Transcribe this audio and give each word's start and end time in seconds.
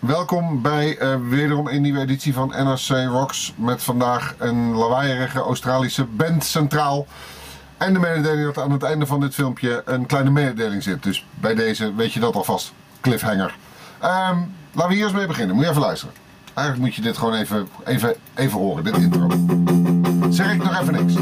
Welkom 0.00 0.62
bij 0.62 1.02
uh, 1.02 1.14
wederom 1.28 1.68
een 1.68 1.82
nieuwe 1.82 2.00
editie 2.00 2.34
van 2.34 2.48
NRC 2.48 2.88
Rocks. 2.88 3.52
Met 3.56 3.82
vandaag 3.82 4.34
een 4.38 4.74
lawaaierige 4.74 5.38
Australische 5.38 6.04
band 6.04 6.44
centraal. 6.44 7.06
En 7.76 7.92
de 7.92 7.98
mededeling 7.98 8.54
dat 8.54 8.64
aan 8.64 8.70
het 8.70 8.82
einde 8.82 9.06
van 9.06 9.20
dit 9.20 9.34
filmpje 9.34 9.82
een 9.84 10.06
kleine 10.06 10.30
mededeling 10.30 10.82
zit. 10.82 11.02
Dus 11.02 11.26
bij 11.34 11.54
deze 11.54 11.94
weet 11.94 12.12
je 12.12 12.20
dat 12.20 12.34
alvast. 12.34 12.72
Cliffhanger. 13.00 13.54
Um, 14.02 14.54
laten 14.72 14.88
we 14.88 14.94
hier 14.94 15.04
eens 15.04 15.12
mee 15.12 15.26
beginnen. 15.26 15.54
Moet 15.54 15.64
je 15.64 15.70
even 15.70 15.82
luisteren. 15.82 16.14
Eigenlijk 16.54 16.86
moet 16.86 16.96
je 16.96 17.02
dit 17.02 17.18
gewoon 17.18 17.34
even, 17.34 17.68
even, 17.84 18.14
even 18.34 18.58
horen, 18.58 18.84
dit 18.84 18.96
intro. 18.96 19.28
Zeg 20.30 20.52
ik 20.52 20.62
nog 20.62 20.80
even 20.80 20.92
niks. 20.92 21.14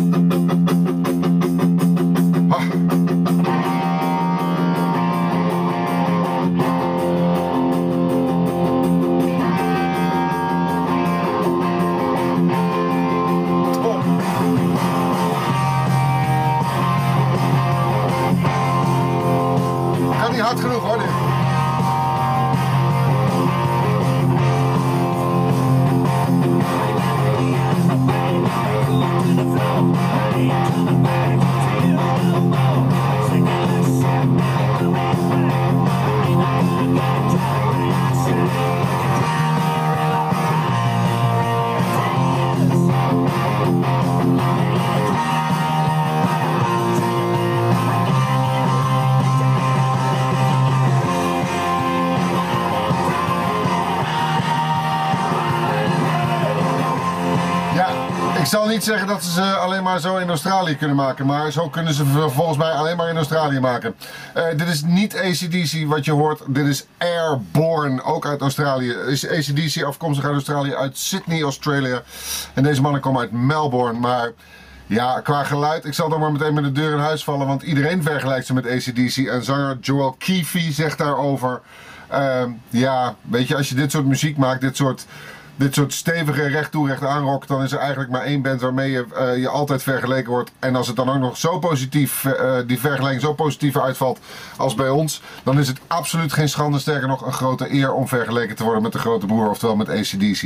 Niet 58.79 58.87
zeggen 58.87 59.07
dat 59.07 59.25
ze 59.25 59.31
ze 59.31 59.43
alleen 59.43 59.83
maar 59.83 60.01
zo 60.01 60.17
in 60.17 60.29
Australië 60.29 60.77
kunnen 60.77 60.97
maken, 60.97 61.27
maar 61.27 61.53
zo 61.53 61.69
kunnen 61.69 61.95
ze 61.95 62.05
volgens 62.07 62.57
mij 62.57 62.71
alleen 62.71 62.97
maar 62.97 63.09
in 63.09 63.17
Australië 63.17 63.61
maken. 63.61 63.95
Eh, 64.35 64.45
dit 64.57 64.69
is 64.69 64.83
niet 64.83 65.17
ACDC 65.17 65.87
wat 65.87 66.05
je 66.05 66.13
hoort, 66.13 66.43
dit 66.47 66.67
is 66.67 66.87
Airborne, 66.99 68.03
ook 68.03 68.27
uit 68.27 68.41
Australië. 68.41 68.91
Is 68.91 69.29
ACDC 69.29 69.83
afkomstig 69.83 70.25
uit 70.25 70.35
Australië, 70.35 70.75
uit 70.75 70.99
Sydney, 70.99 71.43
Australia. 71.43 72.03
En 72.55 72.63
deze 72.63 72.83
mannen 72.83 73.01
komen 73.01 73.21
uit 73.21 73.33
Melbourne, 73.33 73.99
maar... 73.99 74.33
Ja, 74.87 75.21
qua 75.21 75.45
geluid, 75.45 75.85
ik 75.85 75.95
zal 75.95 76.09
dan 76.09 76.21
maar 76.21 76.33
meteen 76.33 76.55
met 76.55 76.65
de 76.65 76.73
deur 76.73 76.93
in 76.93 76.99
huis 76.99 77.25
vallen, 77.25 77.47
want 77.47 77.63
iedereen 77.63 78.03
vergelijkt 78.03 78.47
ze 78.47 78.55
met 78.55 78.67
ACDC. 78.67 79.17
En 79.17 79.45
zanger 79.45 79.79
Joel 79.81 80.13
Keefe 80.19 80.73
zegt 80.73 80.99
daarover, 80.99 81.61
ehm, 82.09 82.51
ja, 82.69 83.15
weet 83.23 83.49
je, 83.49 83.57
als 83.57 83.69
je 83.69 83.75
dit 83.75 83.91
soort 83.91 84.07
muziek 84.07 84.37
maakt, 84.37 84.61
dit 84.61 84.77
soort, 84.77 85.07
dit 85.59 85.75
soort 85.75 85.93
stevige 85.93 86.47
recht 86.49 86.71
toe 86.71 86.89
recht 86.89 87.05
aanrock, 87.05 87.47
dan 87.47 87.63
is 87.63 87.73
er 87.73 87.79
eigenlijk 87.79 88.11
maar 88.11 88.23
één 88.23 88.43
band 88.43 88.61
waarmee 88.61 88.91
je, 88.91 89.07
eh, 89.17 89.37
je 89.39 89.49
altijd 89.49 89.83
vergeleken 89.83 90.31
wordt. 90.31 90.51
En 90.59 90.77
als 90.77 90.87
het 90.87 90.97
dan 90.97 91.09
ook 91.11 91.19
nog 91.19 91.37
zo 91.37 91.59
positief, 91.59 92.25
eh, 92.25 92.57
die 92.67 92.81
vergelijking 92.81 93.21
zo 93.23 93.33
positief 93.35 93.77
uitvalt 93.79 94.19
als 94.57 94.75
bij 94.75 94.89
ons, 94.89 95.23
dan 95.43 95.59
is 95.59 95.69
het 95.69 95.79
absoluut 95.87 96.33
geen 96.33 96.49
schande, 96.49 96.79
sterker 96.79 97.09
nog 97.09 97.27
een 97.27 97.33
grote 97.33 97.73
eer 97.75 97.93
om 97.93 98.09
vergeleken 98.09 98.57
te 98.57 98.65
worden 98.65 98.83
met 98.83 98.93
de 98.93 98.99
grote 98.99 99.27
broer, 99.27 99.49
oftewel 99.51 99.77
met 99.77 99.89
ACDC. 99.89 100.43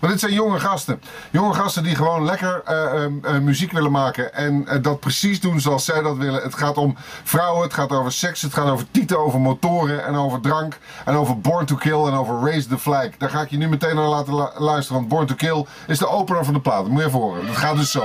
Maar 0.00 0.10
dit 0.10 0.20
zijn 0.20 0.32
jonge 0.32 0.60
gasten. 0.60 1.00
Jonge 1.30 1.54
gasten 1.54 1.82
die 1.82 1.94
gewoon 1.94 2.24
lekker 2.24 2.62
eh, 2.64 2.82
eh, 3.04 3.04
eh, 3.22 3.38
muziek 3.40 3.72
willen 3.72 3.90
maken 3.90 4.34
en 4.34 4.66
eh, 4.68 4.82
dat 4.82 5.00
precies 5.00 5.40
doen 5.40 5.60
zoals 5.60 5.84
zij 5.84 6.02
dat 6.02 6.16
willen. 6.16 6.42
Het 6.42 6.54
gaat 6.54 6.76
om 6.76 6.96
vrouwen, 7.24 7.62
het 7.62 7.74
gaat 7.74 7.90
over 7.90 8.12
seks, 8.12 8.42
het 8.42 8.54
gaat 8.54 8.68
over 8.70 8.86
tieten, 8.90 9.18
over 9.18 9.40
motoren 9.40 10.04
en 10.06 10.14
over 10.16 10.40
drank 10.40 10.78
en 11.04 11.14
over 11.14 11.40
Born 11.40 11.66
to 11.66 11.74
Kill 11.76 12.04
en 12.06 12.12
over 12.12 12.40
Raise 12.40 12.68
the 12.68 12.78
Flag. 12.78 13.08
Daar 13.18 13.30
ga 13.30 13.40
ik 13.40 13.50
je 13.50 13.56
nu 13.56 13.68
meteen 13.68 13.94
naar 13.94 14.08
laten 14.08 14.34
la- 14.34 14.52
luisteren, 14.54 14.98
want 14.98 15.08
Born 15.08 15.26
to 15.26 15.34
Kill 15.34 15.66
is 15.86 15.98
de 15.98 16.08
opener 16.08 16.44
van 16.44 16.54
de 16.54 16.60
plaat. 16.60 16.88
Moet 16.88 17.00
je 17.00 17.06
even 17.06 17.18
horen. 17.18 17.46
Dat 17.46 17.56
gaat 17.56 17.76
dus 17.76 17.90
zo. 17.90 18.04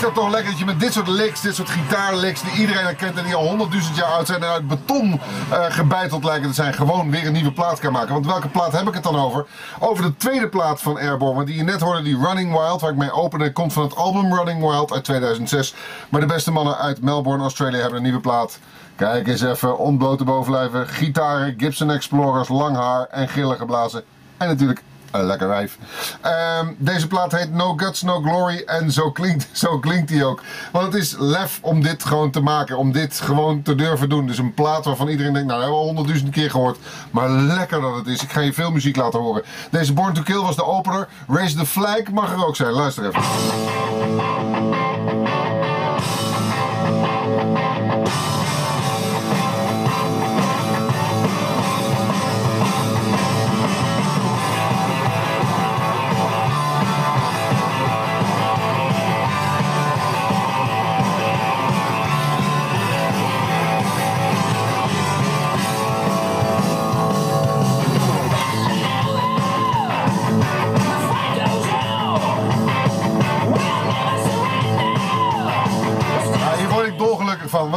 Is 0.00 0.06
dat 0.06 0.14
toch 0.14 0.30
lekker 0.30 0.50
dat 0.50 0.58
je 0.58 0.64
met 0.64 0.80
dit 0.80 0.92
soort 0.92 1.08
licks, 1.08 1.40
dit 1.40 1.54
soort 1.54 1.68
gitaarlicks 1.68 2.42
die 2.42 2.52
iedereen 2.52 2.84
herkent 2.84 3.16
en 3.18 3.24
die 3.24 3.34
al 3.34 3.46
honderdduizend 3.46 3.96
jaar 3.96 4.08
oud 4.08 4.26
zijn 4.26 4.42
en 4.42 4.48
uit 4.48 4.68
beton 4.68 5.20
eh, 5.50 5.64
gebeiteld 5.68 6.24
lijken 6.24 6.48
te 6.48 6.54
zijn, 6.54 6.74
gewoon 6.74 7.10
weer 7.10 7.26
een 7.26 7.32
nieuwe 7.32 7.52
plaat 7.52 7.78
kan 7.78 7.92
maken. 7.92 8.12
Want 8.12 8.26
welke 8.26 8.48
plaat 8.48 8.72
heb 8.72 8.88
ik 8.88 8.94
het 8.94 9.02
dan 9.02 9.16
over? 9.16 9.46
Over 9.78 10.04
de 10.04 10.16
tweede 10.16 10.48
plaat 10.48 10.82
van 10.82 10.98
Airborne, 10.98 11.44
die 11.44 11.56
je 11.56 11.62
net 11.62 11.80
hoorde, 11.80 12.02
die 12.02 12.18
Running 12.18 12.52
Wild, 12.52 12.80
waar 12.80 12.90
ik 12.90 12.96
mee 12.96 13.12
opende, 13.12 13.52
komt 13.52 13.72
van 13.72 13.82
het 13.82 13.96
album 13.96 14.34
Running 14.34 14.60
Wild 14.60 14.92
uit 14.92 15.04
2006. 15.04 15.74
Maar 16.08 16.20
de 16.20 16.26
beste 16.26 16.50
mannen 16.50 16.78
uit 16.78 17.02
Melbourne, 17.02 17.42
Australia 17.42 17.78
hebben 17.78 17.96
een 17.96 18.02
nieuwe 18.02 18.20
plaat. 18.20 18.58
Kijk 18.96 19.28
eens 19.28 19.42
even, 19.42 19.78
ontblote 19.78 20.24
bovenlijven, 20.24 20.88
gitaren, 20.88 21.54
Gibson 21.56 21.90
Explorers, 21.90 22.48
lang 22.48 22.76
haar 22.76 23.06
en 23.06 23.28
gillen 23.28 23.56
geblazen. 23.56 24.02
En 24.36 24.48
natuurlijk 24.48 24.82
een 25.10 25.24
lekker 25.24 25.48
wijf. 25.48 25.78
Ehm, 26.20 26.66
deze 26.76 27.06
plaat 27.06 27.32
heet 27.32 27.52
No 27.52 27.74
Guts, 27.76 28.02
No 28.02 28.20
Glory. 28.20 28.62
En 28.66 28.92
zo 28.92 29.10
klinkt, 29.10 29.48
zo 29.58 29.78
klinkt 29.78 30.08
die 30.08 30.24
ook. 30.24 30.42
Want 30.72 30.84
het 30.92 31.02
is 31.02 31.14
lef 31.18 31.58
om 31.62 31.82
dit 31.82 32.04
gewoon 32.04 32.30
te 32.30 32.40
maken. 32.40 32.78
Om 32.78 32.92
dit 32.92 33.20
gewoon 33.20 33.62
te 33.62 33.74
durven 33.74 34.08
doen. 34.08 34.26
Dus 34.26 34.38
een 34.38 34.54
plaat 34.54 34.84
waarvan 34.84 35.08
iedereen 35.08 35.32
denkt, 35.32 35.48
nou, 35.48 35.60
dat 35.60 35.68
hebben 35.68 35.78
we 35.78 35.88
al 35.88 35.94
honderdduizend 35.94 36.32
keer 36.32 36.50
gehoord. 36.50 36.78
Maar 37.10 37.28
lekker 37.30 37.80
dat 37.80 37.94
het 37.94 38.06
is. 38.06 38.22
Ik 38.22 38.32
ga 38.32 38.40
je 38.40 38.52
veel 38.52 38.70
muziek 38.70 38.96
laten 38.96 39.20
horen. 39.20 39.42
Deze 39.70 39.92
Born 39.92 40.12
to 40.12 40.22
Kill 40.22 40.40
was 40.40 40.56
de 40.56 40.64
opener. 40.64 41.08
Raise 41.28 41.56
the 41.56 41.66
Flag 41.66 42.10
mag 42.12 42.32
er 42.32 42.46
ook 42.46 42.56
zijn. 42.56 42.72
Luister 42.72 43.06
even. 43.06 44.89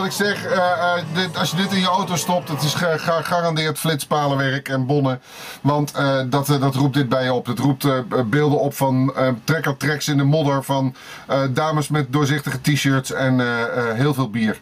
Ik 0.04 0.12
zeg, 0.12 0.46
eh, 0.46 0.58
eh, 0.58 1.04
dit, 1.14 1.38
als 1.38 1.50
je 1.52 1.56
dit 1.56 1.72
in 1.72 1.80
je 1.80 1.86
auto 1.88 2.16
stopt, 2.16 2.50
het 2.50 2.62
is 2.62 2.74
ge- 2.74 2.98
gegarandeerd 2.98 3.80
flitspalenwerk 3.80 4.70
en 4.70 4.86
bonnen. 4.86 5.22
Want 5.62 5.92
eh, 5.92 6.20
dat, 6.26 6.46
dat 6.48 6.76
roept 6.76 6.94
dit 6.94 7.10
bij 7.10 7.24
je 7.24 7.34
op. 7.34 7.46
Het 7.46 7.60
roept 7.60 7.88
beelden 8.30 8.60
op 8.60 8.76
van 8.76 9.14
uh, 9.18 9.28
trekker-tracks 9.44 10.08
in 10.08 10.18
de 10.18 10.24
modder, 10.24 10.64
van 10.64 10.96
dames 11.50 11.88
met 11.88 12.14
doorzichtige 12.14 12.62
t-shirts 12.62 13.12
en 13.12 13.40
heel 13.96 14.14
veel 14.14 14.30
bier. 14.30 14.60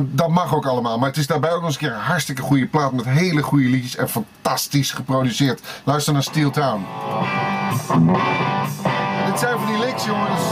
Dat 0.00 0.28
mag 0.28 0.54
ook 0.54 0.66
allemaal, 0.66 0.98
maar 0.98 1.08
het 1.08 1.16
is 1.16 1.26
daarbij 1.26 1.50
ook 1.50 1.56
nog 1.56 1.64
eens 1.64 1.74
een 1.74 1.80
keer 1.80 1.92
een 1.92 2.02
hartstikke 2.02 2.42
goede 2.42 2.66
plaat 2.66 2.92
met 2.92 3.04
hele 3.04 3.42
goede 3.42 3.68
liedjes 3.68 3.96
en 3.96 4.08
fantastisch 4.08 4.90
geproduceerd. 4.92 5.60
Luister 5.84 6.12
naar 6.12 6.22
Steel 6.22 6.50
Town. 6.50 6.86
Dit 9.26 9.38
zijn 9.38 9.58
van 9.58 9.66
die 9.66 9.78
licks, 9.78 10.04
jongens. 10.04 10.42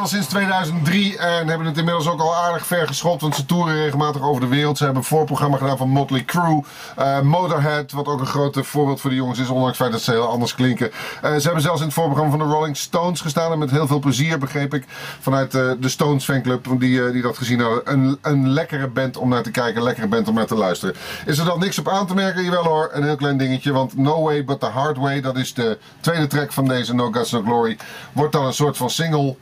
Al 0.00 0.06
sinds 0.06 0.26
2003 0.26 1.18
en 1.18 1.48
hebben 1.48 1.66
het 1.66 1.78
inmiddels 1.78 2.08
ook 2.08 2.20
al 2.20 2.36
aardig 2.36 2.66
ver 2.66 2.86
geschopt. 2.86 3.20
Want 3.20 3.34
ze 3.34 3.46
toeren 3.46 3.74
regelmatig 3.74 4.22
over 4.22 4.40
de 4.40 4.46
wereld. 4.46 4.78
Ze 4.78 4.84
hebben 4.84 5.02
een 5.02 5.08
voorprogramma 5.08 5.56
gedaan 5.56 5.76
van 5.76 5.88
Motley 5.88 6.24
Crue. 6.24 6.64
Uh, 6.98 7.20
Motorhead, 7.20 7.92
wat 7.92 8.06
ook 8.06 8.20
een 8.20 8.26
groot 8.26 8.58
voorbeeld 8.60 9.00
voor 9.00 9.10
de 9.10 9.16
jongens 9.16 9.38
is. 9.38 9.48
Ondanks 9.48 9.68
het 9.68 9.76
feit 9.76 9.92
dat 9.92 10.00
ze 10.00 10.10
heel 10.10 10.28
anders 10.28 10.54
klinken. 10.54 10.90
Uh, 11.24 11.34
ze 11.36 11.42
hebben 11.42 11.62
zelfs 11.62 11.80
in 11.80 11.86
het 11.86 11.94
voorprogramma 11.94 12.36
van 12.36 12.48
de 12.48 12.54
Rolling 12.54 12.76
Stones 12.76 13.20
gestaan. 13.20 13.52
En 13.52 13.58
met 13.58 13.70
heel 13.70 13.86
veel 13.86 13.98
plezier 13.98 14.38
begreep 14.38 14.74
ik 14.74 14.84
vanuit 15.20 15.50
de 15.50 15.88
Stones 15.88 16.24
fanclub 16.24 16.66
die, 16.78 17.12
die 17.12 17.22
dat 17.22 17.38
gezien 17.38 17.60
hadden. 17.60 17.92
Een, 17.92 18.18
een 18.22 18.48
lekkere 18.48 18.88
band 18.88 19.16
om 19.16 19.28
naar 19.28 19.42
te 19.42 19.50
kijken. 19.50 19.76
Een 19.76 19.82
lekkere 19.82 20.08
band 20.08 20.28
om 20.28 20.34
naar 20.34 20.46
te 20.46 20.54
luisteren. 20.54 20.94
Is 21.26 21.38
er 21.38 21.44
dan 21.44 21.58
niks 21.58 21.78
op 21.78 21.88
aan 21.88 22.06
te 22.06 22.14
merken? 22.14 22.44
Jawel 22.44 22.64
hoor, 22.64 22.90
een 22.92 23.04
heel 23.04 23.16
klein 23.16 23.36
dingetje. 23.36 23.72
Want 23.72 23.96
No 23.96 24.22
Way 24.22 24.44
But 24.44 24.60
The 24.60 24.66
Hard 24.66 24.96
Way, 24.96 25.20
dat 25.20 25.36
is 25.36 25.54
de 25.54 25.78
tweede 26.00 26.26
track 26.26 26.52
van 26.52 26.68
deze 26.68 26.94
No 26.94 27.10
Guts 27.12 27.30
No 27.30 27.42
Glory. 27.42 27.76
Wordt 28.12 28.32
dan 28.32 28.46
een 28.46 28.52
soort 28.52 28.76
van 28.76 28.90
single. 28.90 29.36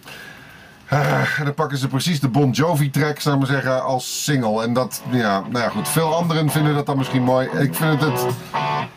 Uh, 0.92 1.40
dan 1.44 1.54
pakken 1.54 1.78
ze 1.78 1.88
precies 1.88 2.20
de 2.20 2.28
Bon 2.28 2.50
Jovi 2.50 2.90
track, 2.90 3.20
zou 3.20 3.38
maar 3.38 3.46
zeggen, 3.46 3.84
als 3.84 4.24
single. 4.24 4.62
En 4.62 4.72
dat, 4.72 5.02
ja, 5.10 5.40
nou 5.40 5.64
ja 5.64 5.68
goed. 5.68 5.88
Veel 5.88 6.14
anderen 6.14 6.50
vinden 6.50 6.74
dat 6.74 6.86
dan 6.86 6.96
misschien 6.96 7.22
mooi. 7.22 7.48
Ik 7.58 7.74
vind 7.74 8.00
het, 8.00 8.26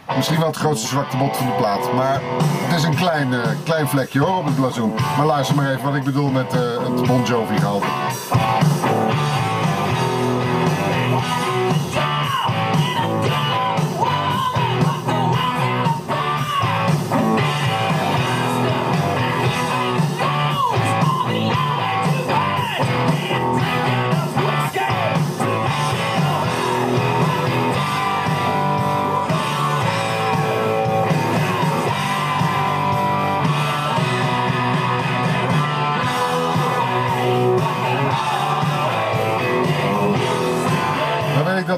het 0.05 0.15
misschien 0.15 0.37
wel 0.37 0.47
het 0.47 0.55
grootste 0.55 0.87
zwakte 0.87 1.17
bot 1.17 1.37
van 1.37 1.45
de 1.45 1.51
plaat. 1.51 1.93
Maar 1.93 2.19
het 2.43 2.77
is 2.77 2.83
een 2.83 2.95
klein, 2.95 3.31
uh, 3.31 3.39
klein 3.63 3.87
vlekje 3.87 4.19
hoor 4.19 4.37
op 4.37 4.45
het 4.45 4.55
blazoen. 4.55 4.93
Maar 5.17 5.25
luister 5.25 5.55
maar 5.55 5.71
even 5.71 5.83
wat 5.83 5.95
ik 5.95 6.03
bedoel 6.03 6.29
met 6.29 6.53
uh, 6.53 6.59
het 6.59 7.07
Bon 7.07 7.23
Jovi 7.23 7.59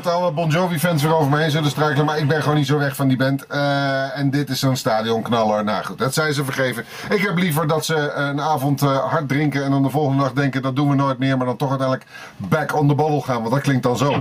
alle 0.07 0.31
Bon 0.31 0.49
Jovi 0.49 0.79
fans 0.79 1.03
weer 1.03 1.15
over 1.15 1.31
me 1.31 1.37
heen 1.37 1.51
zullen 1.51 1.69
struikelen. 1.69 2.05
Maar 2.05 2.17
ik 2.17 2.27
ben 2.27 2.41
gewoon 2.41 2.57
niet 2.57 2.67
zo 2.67 2.77
weg 2.77 2.95
van 2.95 3.07
die 3.07 3.17
band. 3.17 3.45
Uh, 3.51 4.17
en 4.17 4.29
dit 4.29 4.49
is 4.49 4.59
zo'n 4.59 4.75
stadionknaller. 4.75 5.63
Nou 5.63 5.83
goed, 5.83 5.97
dat 5.97 6.13
zijn 6.13 6.33
ze 6.33 6.43
vergeven. 6.43 6.85
Ik 7.09 7.21
heb 7.21 7.37
liever 7.37 7.67
dat 7.67 7.85
ze 7.85 8.11
een 8.11 8.41
avond 8.41 8.81
uh, 8.81 8.97
hard 8.97 9.27
drinken. 9.27 9.63
En 9.63 9.71
dan 9.71 9.83
de 9.83 9.89
volgende 9.89 10.23
dag 10.23 10.33
denken 10.33 10.61
dat 10.61 10.75
doen 10.75 10.89
we 10.89 10.95
nooit 10.95 11.17
meer. 11.17 11.37
Maar 11.37 11.45
dan 11.45 11.57
toch 11.57 11.69
uiteindelijk 11.69 12.09
back 12.37 12.75
on 12.75 12.87
the 12.87 12.95
bottle 12.95 13.21
gaan. 13.21 13.39
Want 13.39 13.53
dat 13.53 13.61
klinkt 13.61 13.83
dan 13.83 13.97
zo. 13.97 14.19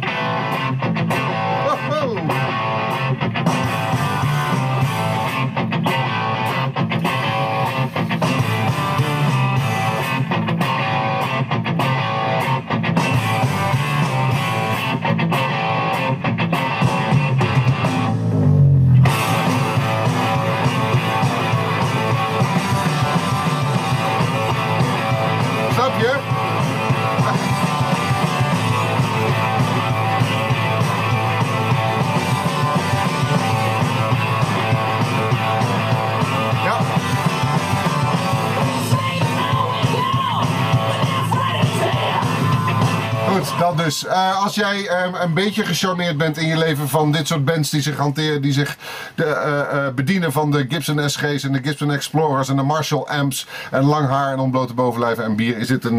Dat 43.62 43.76
dus. 43.76 44.04
Uh, 44.04 44.42
als 44.42 44.54
jij 44.54 45.04
um, 45.04 45.14
een 45.14 45.34
beetje 45.34 45.64
gecharmeerd 45.64 46.16
bent 46.16 46.36
in 46.36 46.46
je 46.46 46.56
leven 46.56 46.88
van 46.88 47.12
dit 47.12 47.26
soort 47.26 47.44
bands 47.44 47.70
die 47.70 47.80
zich 47.80 47.96
hanteren, 47.96 48.42
die 48.42 48.52
zich 48.52 48.76
de, 49.14 49.24
uh, 49.24 49.78
uh, 49.78 49.94
bedienen 49.94 50.32
van 50.32 50.50
de 50.50 50.66
Gibson 50.68 51.10
SG's 51.10 51.42
en 51.42 51.52
de 51.52 51.60
Gibson 51.62 51.92
Explorers 51.92 52.48
en 52.48 52.56
de 52.56 52.62
Marshall 52.62 53.02
Amps 53.02 53.46
en 53.70 53.84
lang 53.84 54.08
haar 54.08 54.32
en 54.32 54.38
onblote 54.38 54.74
bovenlijven 54.74 55.24
en 55.24 55.36
bier, 55.36 55.58
is 55.58 55.66
dit 55.66 55.84
een, 55.84 55.98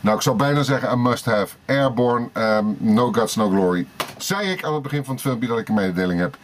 nou 0.00 0.16
ik 0.16 0.22
zou 0.22 0.36
bijna 0.36 0.62
zeggen 0.62 0.92
een 0.92 1.02
must-have. 1.02 1.54
Airborne, 1.66 2.28
um, 2.34 2.76
No 2.78 3.12
Guts, 3.12 3.36
No 3.36 3.48
Glory. 3.48 3.86
Zei 4.16 4.50
ik 4.50 4.64
aan 4.64 4.72
het 4.72 4.82
begin 4.82 5.04
van 5.04 5.14
het 5.14 5.22
filmpje 5.22 5.48
dat 5.48 5.58
ik 5.58 5.68
een 5.68 5.74
mededeling 5.74 6.20
heb. 6.20 6.36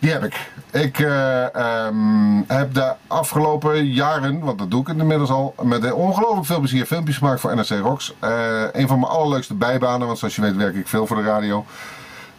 Die 0.00 0.10
heb 0.10 0.24
ik. 0.24 0.50
Ik 0.70 0.98
uh, 0.98 1.44
um, 1.86 2.44
heb 2.46 2.74
de 2.74 2.92
afgelopen 3.06 3.86
jaren, 3.86 4.40
want 4.40 4.58
dat 4.58 4.70
doe 4.70 4.80
ik 4.80 4.88
inmiddels 4.88 5.30
al, 5.30 5.54
met 5.62 5.92
ongelooflijk 5.92 6.46
veel 6.46 6.58
plezier 6.58 6.86
filmpjes 6.86 7.16
gemaakt 7.16 7.40
voor 7.40 7.54
NRC 7.54 7.68
Rocks. 7.68 8.14
Uh, 8.24 8.62
een 8.72 8.88
van 8.88 9.00
mijn 9.00 9.12
allerleukste 9.12 9.54
bijbanen, 9.54 10.06
want 10.06 10.18
zoals 10.18 10.36
je 10.36 10.42
weet 10.42 10.56
werk 10.56 10.74
ik 10.74 10.88
veel 10.88 11.06
voor 11.06 11.16
de 11.16 11.22
radio. 11.22 11.64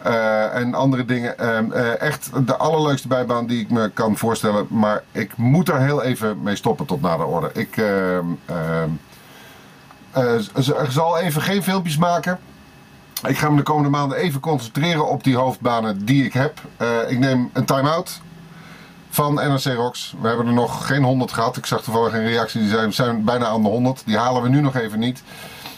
Uh, 0.06 0.56
en 0.56 0.74
andere 0.74 1.06
dingen. 1.06 1.36
Uh, 1.40 2.02
echt 2.02 2.30
de 2.48 2.56
allerleukste 2.56 3.08
bijbaan 3.08 3.48
die 3.48 3.62
ik 3.62 3.70
me 3.70 3.90
kan 3.90 4.18
voorstellen. 4.18 4.68
Maar 4.70 5.04
ik 5.12 5.38
moet 5.38 5.70
er 5.70 5.80
heel 5.80 6.04
even 6.04 6.42
mee 6.42 6.56
stoppen 6.56 6.86
tot 6.86 7.02
na 7.02 7.18
de 7.18 7.24
orde. 7.24 7.52
Ik 7.54 7.84
zal 10.90 11.18
even 11.18 11.42
geen 11.42 11.64
filmpjes 11.64 11.98
maken. 11.98 12.40
Ik 13.28 13.38
ga 13.38 13.50
me 13.50 13.58
de 13.58 13.64
komende 13.64 13.90
maanden 13.90 14.18
even 14.18 14.40
concentreren 14.40 15.08
op 15.08 15.24
die 15.24 15.36
hoofdbanen 15.36 16.06
die 16.06 16.26
ik 16.26 16.34
heb. 16.34 16.62
Uh, 16.82 17.12
ik 17.12 17.20
neem 17.20 17.50
een 17.54 17.66
time-out 17.66 18.22
van 19.10 19.34
NRC 19.34 19.64
Rocks. 19.64 20.16
We 20.22 20.28
hebben 20.28 20.48
er 20.48 20.54
nog 20.54 20.88
geen 20.88 21.04
100 21.04 21.32
gehad. 21.32 21.58
Ik 21.58 21.66
zag 21.66 21.82
toevallig 21.82 22.14
een 22.14 22.26
reactie, 22.26 22.62
die 22.62 22.70
zijn, 22.70 22.94
zijn 22.94 23.24
bijna 23.24 23.46
aan 23.46 23.64
de 23.64 23.70
100. 23.70 24.02
Die 24.06 24.18
halen 24.18 24.42
we 24.42 24.50
nu 24.50 24.62
nog 24.62 24.76
even 24.76 25.00
niet. 25.00 25.24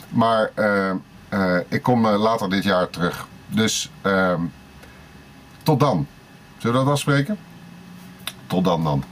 Maar 0.09 0.51
uh, 0.55 0.91
uh, 1.29 1.57
ik 1.67 1.81
kom 1.81 2.07
later 2.07 2.49
dit 2.49 2.63
jaar 2.63 2.89
terug. 2.89 3.27
Dus 3.47 3.91
ehm, 4.01 4.41
tot 5.63 5.79
dan. 5.79 6.07
Zullen 6.57 6.79
we 6.79 6.83
dat 6.83 6.93
afspreken? 6.93 7.37
Tot 8.47 8.63
dan 8.63 8.83
dan. 8.83 9.03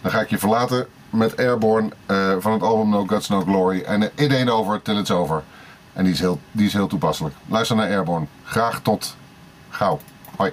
Dan 0.00 0.10
ga 0.10 0.20
ik 0.20 0.30
je 0.30 0.38
verlaten 0.38 0.86
met 1.10 1.36
Airborne 1.36 1.90
van 2.38 2.52
het 2.52 2.62
album 2.62 2.88
No 2.88 3.06
Guts 3.06 3.28
No 3.28 3.40
Glory. 3.40 3.82
En 3.82 4.02
it 4.02 4.32
ain't 4.32 4.50
over 4.50 4.82
till 4.82 4.98
it's 4.98 5.10
over. 5.10 5.42
En 5.92 6.04
die 6.04 6.12
is 6.12 6.20
heel, 6.20 6.40
die 6.50 6.66
is 6.66 6.72
heel 6.72 6.86
toepasselijk. 6.86 7.34
Luister 7.46 7.76
naar 7.76 7.88
Airborne. 7.88 8.26
Graag 8.44 8.80
tot 8.80 9.16
gauw. 9.68 10.00
Hoi. 10.36 10.52